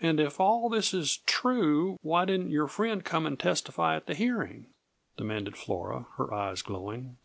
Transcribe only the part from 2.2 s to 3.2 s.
didn't your friend